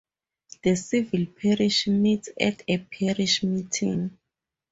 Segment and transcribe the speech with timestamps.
[0.63, 4.17] The civil parish meets at a Parish Meeting.